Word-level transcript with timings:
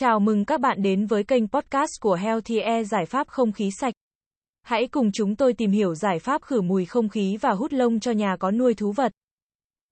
Chào 0.00 0.20
mừng 0.20 0.44
các 0.44 0.60
bạn 0.60 0.82
đến 0.82 1.06
với 1.06 1.24
kênh 1.24 1.48
podcast 1.48 1.90
của 2.00 2.14
Healthy 2.14 2.58
Air 2.58 2.90
giải 2.90 3.06
pháp 3.06 3.28
không 3.28 3.52
khí 3.52 3.70
sạch. 3.80 3.94
Hãy 4.62 4.86
cùng 4.86 5.12
chúng 5.12 5.36
tôi 5.36 5.52
tìm 5.52 5.70
hiểu 5.70 5.94
giải 5.94 6.18
pháp 6.18 6.42
khử 6.42 6.60
mùi 6.60 6.84
không 6.84 7.08
khí 7.08 7.36
và 7.40 7.50
hút 7.50 7.72
lông 7.72 8.00
cho 8.00 8.10
nhà 8.10 8.36
có 8.36 8.50
nuôi 8.50 8.74
thú 8.74 8.92
vật. 8.92 9.12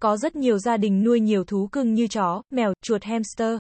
Có 0.02 0.16
rất 0.16 0.36
nhiều 0.36 0.58
gia 0.58 0.76
đình 0.76 1.04
nuôi 1.04 1.20
nhiều 1.20 1.44
thú 1.44 1.68
cưng 1.72 1.94
như 1.94 2.06
chó, 2.06 2.42
mèo, 2.50 2.72
chuột 2.82 3.04
hamster. 3.04 3.58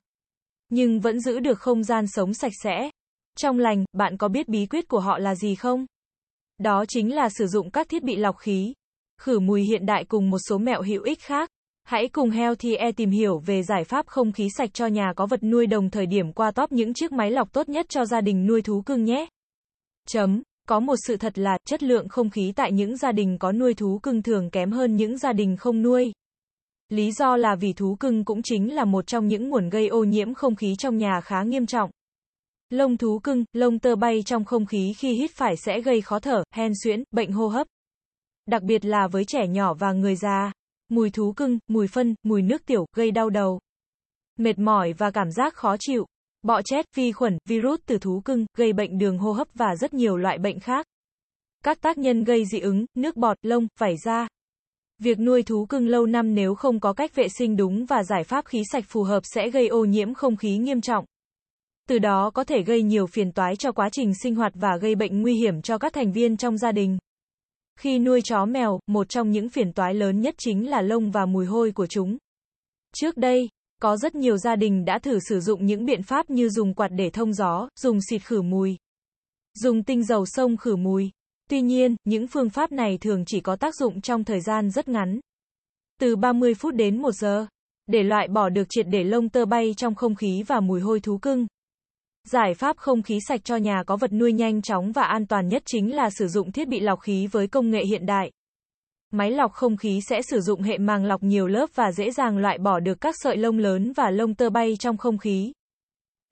Nhưng 0.68 1.00
vẫn 1.00 1.20
giữ 1.20 1.40
được 1.40 1.58
không 1.58 1.84
gian 1.84 2.06
sống 2.06 2.34
sạch 2.34 2.52
sẽ. 2.62 2.90
Trong 3.36 3.58
lành, 3.58 3.84
bạn 3.92 4.16
có 4.16 4.28
biết 4.28 4.48
bí 4.48 4.66
quyết 4.66 4.88
của 4.88 5.00
họ 5.00 5.18
là 5.18 5.34
gì 5.34 5.54
không? 5.54 5.86
Đó 6.58 6.84
chính 6.88 7.14
là 7.14 7.28
sử 7.28 7.46
dụng 7.46 7.70
các 7.70 7.88
thiết 7.88 8.02
bị 8.02 8.16
lọc 8.16 8.38
khí, 8.38 8.74
khử 9.20 9.40
mùi 9.40 9.62
hiện 9.62 9.86
đại 9.86 10.04
cùng 10.04 10.30
một 10.30 10.38
số 10.48 10.58
mẹo 10.58 10.82
hữu 10.82 11.02
ích 11.02 11.20
khác. 11.20 11.50
Hãy 11.88 12.08
cùng 12.08 12.30
Healthy 12.30 12.74
Air 12.74 12.94
tìm 12.96 13.10
hiểu 13.10 13.38
về 13.38 13.62
giải 13.62 13.84
pháp 13.84 14.06
không 14.06 14.32
khí 14.32 14.48
sạch 14.56 14.70
cho 14.74 14.86
nhà 14.86 15.12
có 15.16 15.26
vật 15.26 15.42
nuôi 15.42 15.66
đồng 15.66 15.90
thời 15.90 16.06
điểm 16.06 16.32
qua 16.32 16.50
top 16.50 16.72
những 16.72 16.94
chiếc 16.94 17.12
máy 17.12 17.30
lọc 17.30 17.52
tốt 17.52 17.68
nhất 17.68 17.86
cho 17.88 18.04
gia 18.04 18.20
đình 18.20 18.46
nuôi 18.46 18.62
thú 18.62 18.82
cưng 18.86 19.04
nhé. 19.04 19.26
Chấm. 20.08 20.42
Có 20.68 20.80
một 20.80 20.94
sự 21.06 21.16
thật 21.16 21.38
là, 21.38 21.58
chất 21.64 21.82
lượng 21.82 22.08
không 22.08 22.30
khí 22.30 22.52
tại 22.56 22.72
những 22.72 22.96
gia 22.96 23.12
đình 23.12 23.38
có 23.38 23.52
nuôi 23.52 23.74
thú 23.74 23.98
cưng 24.02 24.22
thường 24.22 24.50
kém 24.50 24.70
hơn 24.70 24.96
những 24.96 25.18
gia 25.18 25.32
đình 25.32 25.56
không 25.56 25.82
nuôi. 25.82 26.12
Lý 26.88 27.12
do 27.12 27.36
là 27.36 27.54
vì 27.54 27.72
thú 27.72 27.96
cưng 28.00 28.24
cũng 28.24 28.42
chính 28.42 28.74
là 28.74 28.84
một 28.84 29.06
trong 29.06 29.28
những 29.28 29.48
nguồn 29.48 29.68
gây 29.68 29.88
ô 29.88 30.04
nhiễm 30.04 30.34
không 30.34 30.56
khí 30.56 30.74
trong 30.78 30.96
nhà 30.96 31.20
khá 31.20 31.42
nghiêm 31.42 31.66
trọng. 31.66 31.90
Lông 32.70 32.96
thú 32.96 33.18
cưng, 33.18 33.44
lông 33.52 33.78
tơ 33.78 33.96
bay 33.96 34.22
trong 34.26 34.44
không 34.44 34.66
khí 34.66 34.92
khi 34.98 35.12
hít 35.12 35.30
phải 35.34 35.56
sẽ 35.56 35.80
gây 35.80 36.00
khó 36.00 36.18
thở, 36.18 36.42
hen 36.54 36.72
suyễn, 36.84 37.02
bệnh 37.10 37.32
hô 37.32 37.48
hấp. 37.48 37.66
Đặc 38.46 38.62
biệt 38.62 38.84
là 38.84 39.08
với 39.12 39.24
trẻ 39.24 39.46
nhỏ 39.46 39.74
và 39.74 39.92
người 39.92 40.16
già. 40.16 40.52
Mùi 40.88 41.10
thú 41.10 41.32
cưng, 41.32 41.58
mùi 41.68 41.86
phân, 41.88 42.14
mùi 42.22 42.42
nước 42.42 42.66
tiểu, 42.66 42.86
gây 42.96 43.10
đau 43.10 43.30
đầu. 43.30 43.60
Mệt 44.38 44.58
mỏi 44.58 44.92
và 44.92 45.10
cảm 45.10 45.30
giác 45.30 45.54
khó 45.54 45.76
chịu. 45.78 46.06
Bọ 46.42 46.62
chết, 46.64 46.86
vi 46.94 47.12
khuẩn, 47.12 47.38
virus 47.48 47.80
từ 47.86 47.98
thú 47.98 48.20
cưng, 48.24 48.46
gây 48.56 48.72
bệnh 48.72 48.98
đường 48.98 49.18
hô 49.18 49.32
hấp 49.32 49.48
và 49.54 49.76
rất 49.76 49.94
nhiều 49.94 50.16
loại 50.16 50.38
bệnh 50.38 50.60
khác. 50.60 50.86
Các 51.64 51.80
tác 51.80 51.98
nhân 51.98 52.24
gây 52.24 52.44
dị 52.52 52.60
ứng, 52.60 52.86
nước 52.94 53.16
bọt, 53.16 53.36
lông, 53.42 53.66
vảy 53.78 53.96
da. 54.04 54.28
Việc 54.98 55.18
nuôi 55.18 55.42
thú 55.42 55.66
cưng 55.66 55.86
lâu 55.86 56.06
năm 56.06 56.34
nếu 56.34 56.54
không 56.54 56.80
có 56.80 56.92
cách 56.92 57.14
vệ 57.14 57.28
sinh 57.28 57.56
đúng 57.56 57.86
và 57.86 58.02
giải 58.02 58.24
pháp 58.24 58.46
khí 58.46 58.62
sạch 58.72 58.84
phù 58.88 59.02
hợp 59.02 59.20
sẽ 59.34 59.50
gây 59.50 59.68
ô 59.68 59.84
nhiễm 59.84 60.14
không 60.14 60.36
khí 60.36 60.56
nghiêm 60.56 60.80
trọng. 60.80 61.04
Từ 61.88 61.98
đó 61.98 62.30
có 62.34 62.44
thể 62.44 62.62
gây 62.62 62.82
nhiều 62.82 63.06
phiền 63.06 63.32
toái 63.32 63.56
cho 63.56 63.72
quá 63.72 63.88
trình 63.92 64.12
sinh 64.22 64.34
hoạt 64.34 64.52
và 64.54 64.76
gây 64.80 64.94
bệnh 64.94 65.22
nguy 65.22 65.34
hiểm 65.34 65.62
cho 65.62 65.78
các 65.78 65.92
thành 65.92 66.12
viên 66.12 66.36
trong 66.36 66.58
gia 66.58 66.72
đình. 66.72 66.98
Khi 67.78 67.98
nuôi 67.98 68.20
chó 68.24 68.44
mèo, 68.44 68.80
một 68.86 69.08
trong 69.08 69.30
những 69.30 69.48
phiền 69.48 69.72
toái 69.72 69.94
lớn 69.94 70.20
nhất 70.20 70.34
chính 70.38 70.70
là 70.70 70.82
lông 70.82 71.10
và 71.10 71.26
mùi 71.26 71.46
hôi 71.46 71.72
của 71.72 71.86
chúng. 71.86 72.18
Trước 72.94 73.16
đây, 73.16 73.48
có 73.82 73.96
rất 73.96 74.14
nhiều 74.14 74.36
gia 74.36 74.56
đình 74.56 74.84
đã 74.84 74.98
thử 74.98 75.18
sử 75.28 75.40
dụng 75.40 75.66
những 75.66 75.84
biện 75.84 76.02
pháp 76.02 76.30
như 76.30 76.48
dùng 76.48 76.74
quạt 76.74 76.88
để 76.88 77.10
thông 77.10 77.32
gió, 77.32 77.68
dùng 77.80 77.98
xịt 78.10 78.22
khử 78.22 78.42
mùi, 78.42 78.76
dùng 79.54 79.82
tinh 79.82 80.04
dầu 80.04 80.26
sông 80.26 80.56
khử 80.56 80.76
mùi. 80.76 81.10
Tuy 81.50 81.60
nhiên, 81.60 81.96
những 82.04 82.26
phương 82.26 82.50
pháp 82.50 82.72
này 82.72 82.98
thường 83.00 83.24
chỉ 83.26 83.40
có 83.40 83.56
tác 83.56 83.74
dụng 83.74 84.00
trong 84.00 84.24
thời 84.24 84.40
gian 84.40 84.70
rất 84.70 84.88
ngắn. 84.88 85.20
Từ 86.00 86.16
30 86.16 86.54
phút 86.54 86.74
đến 86.74 87.02
1 87.02 87.12
giờ. 87.12 87.46
Để 87.86 88.02
loại 88.02 88.28
bỏ 88.28 88.48
được 88.48 88.64
triệt 88.68 88.86
để 88.88 89.04
lông 89.04 89.28
tơ 89.28 89.44
bay 89.44 89.74
trong 89.76 89.94
không 89.94 90.14
khí 90.14 90.42
và 90.46 90.60
mùi 90.60 90.80
hôi 90.80 91.00
thú 91.00 91.18
cưng. 91.18 91.46
Giải 92.24 92.54
pháp 92.54 92.76
không 92.76 93.02
khí 93.02 93.18
sạch 93.28 93.40
cho 93.44 93.56
nhà 93.56 93.82
có 93.86 93.96
vật 93.96 94.12
nuôi 94.12 94.32
nhanh 94.32 94.62
chóng 94.62 94.92
và 94.92 95.02
an 95.02 95.26
toàn 95.26 95.48
nhất 95.48 95.62
chính 95.66 95.96
là 95.96 96.10
sử 96.10 96.28
dụng 96.28 96.52
thiết 96.52 96.68
bị 96.68 96.80
lọc 96.80 97.00
khí 97.00 97.26
với 97.26 97.46
công 97.46 97.70
nghệ 97.70 97.84
hiện 97.84 98.06
đại. 98.06 98.30
Máy 99.10 99.30
lọc 99.30 99.52
không 99.52 99.76
khí 99.76 100.00
sẽ 100.08 100.22
sử 100.22 100.40
dụng 100.40 100.62
hệ 100.62 100.78
màng 100.78 101.04
lọc 101.04 101.22
nhiều 101.22 101.46
lớp 101.46 101.70
và 101.74 101.92
dễ 101.92 102.10
dàng 102.10 102.38
loại 102.38 102.58
bỏ 102.58 102.80
được 102.80 103.00
các 103.00 103.14
sợi 103.18 103.36
lông 103.36 103.58
lớn 103.58 103.92
và 103.96 104.10
lông 104.10 104.34
tơ 104.34 104.50
bay 104.50 104.74
trong 104.78 104.96
không 104.96 105.18
khí. 105.18 105.52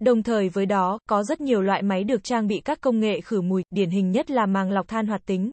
Đồng 0.01 0.23
thời 0.23 0.49
với 0.49 0.67
đó, 0.67 0.99
có 1.09 1.23
rất 1.23 1.41
nhiều 1.41 1.63
loại 1.63 1.83
máy 1.83 2.05
được 2.05 2.25
trang 2.25 2.47
bị 2.47 2.61
các 2.65 2.81
công 2.81 3.01
nghệ 3.01 3.21
khử 3.21 3.41
mùi, 3.41 3.63
điển 3.71 3.91
hình 3.91 4.11
nhất 4.11 4.31
là 4.31 4.47
màng 4.47 4.71
lọc 4.71 4.89
than 4.89 5.07
hoạt 5.07 5.27
tính. 5.27 5.51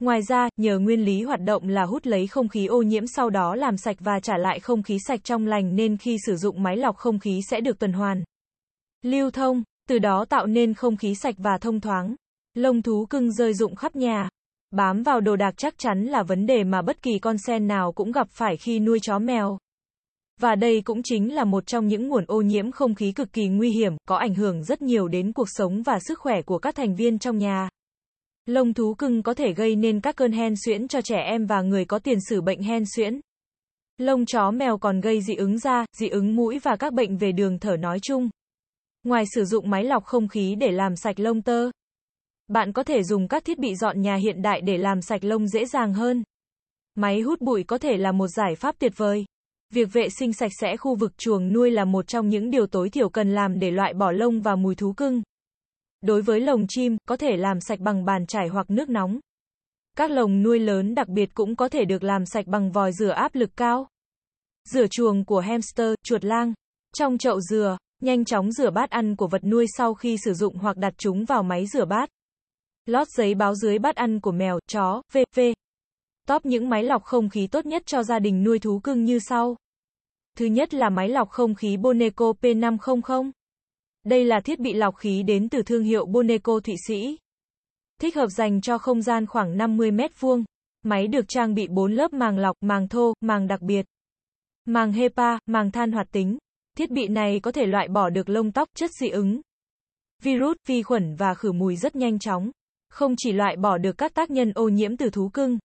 Ngoài 0.00 0.22
ra, 0.22 0.48
nhờ 0.56 0.78
nguyên 0.78 1.04
lý 1.04 1.22
hoạt 1.22 1.40
động 1.40 1.68
là 1.68 1.84
hút 1.84 2.06
lấy 2.06 2.26
không 2.26 2.48
khí 2.48 2.66
ô 2.66 2.82
nhiễm 2.82 3.06
sau 3.06 3.30
đó 3.30 3.54
làm 3.54 3.76
sạch 3.76 3.96
và 4.00 4.20
trả 4.20 4.38
lại 4.38 4.60
không 4.60 4.82
khí 4.82 4.98
sạch 5.06 5.20
trong 5.24 5.46
lành 5.46 5.76
nên 5.76 5.96
khi 5.96 6.16
sử 6.26 6.36
dụng 6.36 6.62
máy 6.62 6.76
lọc 6.76 6.96
không 6.96 7.18
khí 7.18 7.40
sẽ 7.50 7.60
được 7.60 7.78
tuần 7.78 7.92
hoàn 7.92 8.22
lưu 9.02 9.30
thông, 9.30 9.62
từ 9.88 9.98
đó 9.98 10.24
tạo 10.24 10.46
nên 10.46 10.74
không 10.74 10.96
khí 10.96 11.14
sạch 11.14 11.34
và 11.38 11.58
thông 11.58 11.80
thoáng. 11.80 12.14
Lông 12.54 12.82
thú 12.82 13.06
cưng 13.10 13.32
rơi 13.32 13.54
rụng 13.54 13.74
khắp 13.74 13.96
nhà. 13.96 14.28
Bám 14.70 15.02
vào 15.02 15.20
đồ 15.20 15.36
đạc 15.36 15.54
chắc 15.56 15.78
chắn 15.78 16.04
là 16.04 16.22
vấn 16.22 16.46
đề 16.46 16.64
mà 16.64 16.82
bất 16.82 17.02
kỳ 17.02 17.18
con 17.18 17.38
sen 17.38 17.66
nào 17.66 17.92
cũng 17.92 18.12
gặp 18.12 18.28
phải 18.30 18.56
khi 18.56 18.78
nuôi 18.78 18.98
chó 19.02 19.18
mèo. 19.18 19.58
Và 20.40 20.54
đây 20.54 20.82
cũng 20.84 21.02
chính 21.02 21.34
là 21.34 21.44
một 21.44 21.66
trong 21.66 21.86
những 21.86 22.08
nguồn 22.08 22.24
ô 22.26 22.40
nhiễm 22.40 22.70
không 22.70 22.94
khí 22.94 23.12
cực 23.12 23.32
kỳ 23.32 23.48
nguy 23.48 23.70
hiểm, 23.70 23.92
có 24.08 24.16
ảnh 24.16 24.34
hưởng 24.34 24.64
rất 24.64 24.82
nhiều 24.82 25.08
đến 25.08 25.32
cuộc 25.32 25.48
sống 25.50 25.82
và 25.82 25.98
sức 26.00 26.18
khỏe 26.18 26.42
của 26.42 26.58
các 26.58 26.74
thành 26.74 26.94
viên 26.94 27.18
trong 27.18 27.38
nhà. 27.38 27.68
Lông 28.46 28.74
thú 28.74 28.94
cưng 28.94 29.22
có 29.22 29.34
thể 29.34 29.52
gây 29.52 29.76
nên 29.76 30.00
các 30.00 30.16
cơn 30.16 30.32
hen 30.32 30.54
suyễn 30.64 30.88
cho 30.88 31.00
trẻ 31.00 31.16
em 31.16 31.46
và 31.46 31.62
người 31.62 31.84
có 31.84 31.98
tiền 31.98 32.18
sử 32.28 32.40
bệnh 32.40 32.62
hen 32.62 32.84
suyễn. 32.96 33.20
Lông 33.98 34.26
chó 34.26 34.50
mèo 34.50 34.78
còn 34.78 35.00
gây 35.00 35.22
dị 35.22 35.34
ứng 35.34 35.58
da, 35.58 35.84
dị 35.98 36.08
ứng 36.08 36.36
mũi 36.36 36.58
và 36.58 36.76
các 36.76 36.92
bệnh 36.92 37.16
về 37.16 37.32
đường 37.32 37.58
thở 37.58 37.76
nói 37.76 37.98
chung. 38.02 38.30
Ngoài 39.04 39.24
sử 39.34 39.44
dụng 39.44 39.70
máy 39.70 39.84
lọc 39.84 40.04
không 40.04 40.28
khí 40.28 40.54
để 40.54 40.70
làm 40.70 40.96
sạch 40.96 41.20
lông 41.20 41.42
tơ, 41.42 41.70
bạn 42.48 42.72
có 42.72 42.84
thể 42.84 43.02
dùng 43.02 43.28
các 43.28 43.44
thiết 43.44 43.58
bị 43.58 43.74
dọn 43.74 44.02
nhà 44.02 44.14
hiện 44.14 44.42
đại 44.42 44.60
để 44.60 44.78
làm 44.78 45.02
sạch 45.02 45.24
lông 45.24 45.48
dễ 45.48 45.66
dàng 45.66 45.94
hơn. 45.94 46.22
Máy 46.94 47.20
hút 47.20 47.40
bụi 47.40 47.64
có 47.64 47.78
thể 47.78 47.96
là 47.96 48.12
một 48.12 48.28
giải 48.28 48.54
pháp 48.54 48.78
tuyệt 48.78 48.92
vời. 48.96 49.24
Việc 49.74 49.88
vệ 49.92 50.08
sinh 50.08 50.32
sạch 50.32 50.52
sẽ 50.60 50.76
khu 50.76 50.94
vực 50.94 51.18
chuồng 51.18 51.52
nuôi 51.52 51.70
là 51.70 51.84
một 51.84 52.06
trong 52.06 52.28
những 52.28 52.50
điều 52.50 52.66
tối 52.66 52.90
thiểu 52.90 53.08
cần 53.08 53.34
làm 53.34 53.58
để 53.58 53.70
loại 53.70 53.94
bỏ 53.94 54.12
lông 54.12 54.40
và 54.40 54.56
mùi 54.56 54.74
thú 54.74 54.92
cưng. 54.92 55.22
Đối 56.00 56.22
với 56.22 56.40
lồng 56.40 56.66
chim, 56.68 56.96
có 57.08 57.16
thể 57.16 57.36
làm 57.36 57.60
sạch 57.60 57.80
bằng 57.80 58.04
bàn 58.04 58.26
chải 58.26 58.48
hoặc 58.48 58.70
nước 58.70 58.88
nóng. 58.88 59.20
Các 59.96 60.10
lồng 60.10 60.42
nuôi 60.42 60.58
lớn 60.58 60.94
đặc 60.94 61.08
biệt 61.08 61.34
cũng 61.34 61.56
có 61.56 61.68
thể 61.68 61.84
được 61.84 62.02
làm 62.02 62.26
sạch 62.26 62.46
bằng 62.46 62.72
vòi 62.72 62.92
rửa 62.92 63.10
áp 63.10 63.34
lực 63.34 63.50
cao. 63.56 63.88
Rửa 64.68 64.86
chuồng 64.90 65.24
của 65.24 65.40
hamster, 65.40 65.94
chuột 66.02 66.24
lang. 66.24 66.52
Trong 66.94 67.18
chậu 67.18 67.40
dừa, 67.40 67.76
Nhanh 68.02 68.24
chóng 68.24 68.52
rửa 68.52 68.70
bát 68.70 68.90
ăn 68.90 69.16
của 69.16 69.26
vật 69.26 69.44
nuôi 69.44 69.66
sau 69.76 69.94
khi 69.94 70.16
sử 70.24 70.34
dụng 70.34 70.56
hoặc 70.56 70.76
đặt 70.76 70.94
chúng 70.98 71.24
vào 71.24 71.42
máy 71.42 71.66
rửa 71.66 71.84
bát. 71.84 72.10
Lót 72.86 73.08
giấy 73.08 73.34
báo 73.34 73.54
dưới 73.54 73.78
bát 73.78 73.96
ăn 73.96 74.20
của 74.20 74.32
mèo, 74.32 74.58
chó, 74.68 75.02
v.v. 75.12 75.40
Top 76.26 76.46
những 76.46 76.68
máy 76.68 76.82
lọc 76.82 77.04
không 77.04 77.28
khí 77.28 77.46
tốt 77.46 77.66
nhất 77.66 77.82
cho 77.86 78.02
gia 78.02 78.18
đình 78.18 78.44
nuôi 78.44 78.58
thú 78.58 78.78
cưng 78.78 79.04
như 79.04 79.18
sau. 79.18 79.56
Thứ 80.36 80.46
nhất 80.46 80.74
là 80.74 80.90
máy 80.90 81.08
lọc 81.08 81.30
không 81.30 81.54
khí 81.54 81.76
Boneco 81.76 82.32
P500. 82.40 83.30
Đây 84.04 84.24
là 84.24 84.40
thiết 84.40 84.60
bị 84.60 84.72
lọc 84.72 84.96
khí 84.96 85.22
đến 85.22 85.48
từ 85.48 85.62
thương 85.62 85.82
hiệu 85.82 86.06
Boneco 86.06 86.60
Thụy 86.60 86.74
Sĩ. 86.86 87.18
Thích 88.00 88.16
hợp 88.16 88.26
dành 88.26 88.60
cho 88.60 88.78
không 88.78 89.02
gian 89.02 89.26
khoảng 89.26 89.56
50 89.56 89.90
mét 89.90 90.20
vuông. 90.20 90.44
Máy 90.82 91.06
được 91.06 91.28
trang 91.28 91.54
bị 91.54 91.66
4 91.68 91.92
lớp 91.92 92.12
màng 92.12 92.38
lọc, 92.38 92.56
màng 92.60 92.88
thô, 92.88 93.12
màng 93.20 93.46
đặc 93.46 93.60
biệt. 93.60 93.86
Màng 94.64 94.92
HEPA, 94.92 95.38
màng 95.46 95.70
than 95.70 95.92
hoạt 95.92 96.06
tính, 96.12 96.38
Thiết 96.78 96.90
bị 96.90 97.08
này 97.08 97.40
có 97.40 97.52
thể 97.52 97.66
loại 97.66 97.88
bỏ 97.88 98.10
được 98.10 98.28
lông 98.28 98.52
tóc, 98.52 98.68
chất 98.74 98.90
dị 99.00 99.08
ứng, 99.08 99.40
virus, 100.22 100.56
vi 100.66 100.82
khuẩn 100.82 101.14
và 101.14 101.34
khử 101.34 101.52
mùi 101.52 101.76
rất 101.76 101.96
nhanh 101.96 102.18
chóng. 102.18 102.50
Không 102.90 103.14
chỉ 103.18 103.32
loại 103.32 103.56
bỏ 103.56 103.78
được 103.78 103.98
các 103.98 104.14
tác 104.14 104.30
nhân 104.30 104.52
ô 104.54 104.68
nhiễm 104.68 104.96
từ 104.96 105.10
thú 105.10 105.28
cưng. 105.28 105.58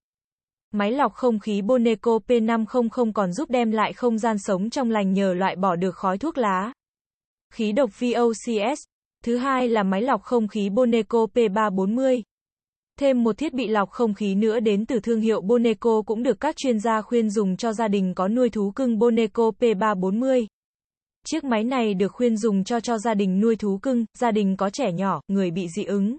Máy 0.71 0.91
lọc 0.91 1.13
không 1.13 1.39
khí 1.39 1.61
Boneco 1.61 2.19
P500 2.27 3.11
còn 3.13 3.33
giúp 3.33 3.49
đem 3.49 3.71
lại 3.71 3.93
không 3.93 4.17
gian 4.17 4.37
sống 4.39 4.69
trong 4.69 4.91
lành 4.91 5.13
nhờ 5.13 5.33
loại 5.33 5.55
bỏ 5.55 5.75
được 5.75 5.95
khói 5.95 6.17
thuốc 6.17 6.37
lá. 6.37 6.73
Khí 7.53 7.71
độc 7.71 7.89
VOCs. 7.99 8.81
Thứ 9.23 9.37
hai 9.37 9.67
là 9.67 9.83
máy 9.83 10.01
lọc 10.01 10.21
không 10.21 10.47
khí 10.47 10.69
Boneco 10.69 11.27
P340. 11.33 12.21
Thêm 12.99 13.23
một 13.23 13.37
thiết 13.37 13.53
bị 13.53 13.67
lọc 13.67 13.89
không 13.89 14.13
khí 14.13 14.35
nữa 14.35 14.59
đến 14.59 14.85
từ 14.85 14.99
thương 14.99 15.21
hiệu 15.21 15.41
Boneco 15.41 16.01
cũng 16.01 16.23
được 16.23 16.39
các 16.39 16.55
chuyên 16.57 16.79
gia 16.79 17.01
khuyên 17.01 17.29
dùng 17.29 17.57
cho 17.57 17.73
gia 17.73 17.87
đình 17.87 18.13
có 18.15 18.27
nuôi 18.27 18.49
thú 18.49 18.71
cưng 18.71 18.99
Boneco 18.99 19.51
P340. 19.59 20.45
Chiếc 21.27 21.43
máy 21.43 21.63
này 21.63 21.93
được 21.93 22.11
khuyên 22.11 22.37
dùng 22.37 22.63
cho 22.63 22.79
cho 22.79 22.97
gia 22.97 23.13
đình 23.13 23.39
nuôi 23.39 23.55
thú 23.55 23.77
cưng, 23.77 24.05
gia 24.19 24.31
đình 24.31 24.57
có 24.57 24.69
trẻ 24.69 24.91
nhỏ, 24.91 25.21
người 25.27 25.51
bị 25.51 25.67
dị 25.75 25.83
ứng. 25.83 26.17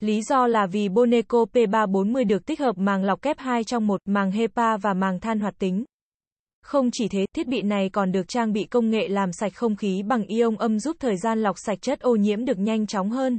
Lý 0.00 0.22
do 0.22 0.46
là 0.46 0.66
vì 0.66 0.88
Boneco 0.88 1.44
P340 1.52 2.26
được 2.26 2.46
tích 2.46 2.60
hợp 2.60 2.78
màng 2.78 3.04
lọc 3.04 3.22
kép 3.22 3.38
2 3.38 3.64
trong 3.64 3.86
một, 3.86 4.00
màng 4.04 4.30
HEPA 4.30 4.76
và 4.76 4.94
màng 4.94 5.20
than 5.20 5.40
hoạt 5.40 5.54
tính. 5.58 5.84
Không 6.62 6.90
chỉ 6.92 7.08
thế, 7.08 7.26
thiết 7.36 7.48
bị 7.48 7.62
này 7.62 7.90
còn 7.92 8.12
được 8.12 8.28
trang 8.28 8.52
bị 8.52 8.64
công 8.64 8.90
nghệ 8.90 9.08
làm 9.08 9.32
sạch 9.32 9.52
không 9.54 9.76
khí 9.76 10.02
bằng 10.02 10.26
ion 10.26 10.56
âm 10.56 10.80
giúp 10.80 10.96
thời 11.00 11.16
gian 11.16 11.42
lọc 11.42 11.58
sạch 11.58 11.78
chất 11.82 12.00
ô 12.00 12.16
nhiễm 12.16 12.44
được 12.44 12.58
nhanh 12.58 12.86
chóng 12.86 13.10
hơn. 13.10 13.38